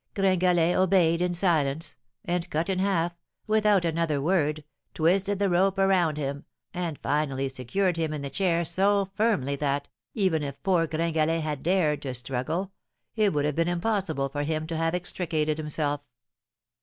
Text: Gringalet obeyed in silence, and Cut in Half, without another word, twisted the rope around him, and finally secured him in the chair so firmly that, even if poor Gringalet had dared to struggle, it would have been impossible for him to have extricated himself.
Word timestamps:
Gringalet 0.15 0.75
obeyed 0.75 1.21
in 1.21 1.31
silence, 1.35 1.93
and 2.25 2.49
Cut 2.49 2.69
in 2.71 2.79
Half, 2.79 3.13
without 3.45 3.85
another 3.85 4.19
word, 4.19 4.63
twisted 4.95 5.37
the 5.37 5.47
rope 5.47 5.77
around 5.77 6.17
him, 6.17 6.45
and 6.73 6.97
finally 7.03 7.47
secured 7.49 7.97
him 7.97 8.11
in 8.11 8.23
the 8.23 8.31
chair 8.31 8.65
so 8.65 9.11
firmly 9.13 9.55
that, 9.57 9.89
even 10.15 10.41
if 10.41 10.63
poor 10.63 10.87
Gringalet 10.87 11.43
had 11.43 11.61
dared 11.61 12.01
to 12.01 12.15
struggle, 12.15 12.71
it 13.15 13.31
would 13.31 13.45
have 13.45 13.55
been 13.55 13.67
impossible 13.67 14.27
for 14.29 14.41
him 14.41 14.65
to 14.65 14.75
have 14.75 14.95
extricated 14.95 15.59
himself. 15.59 16.01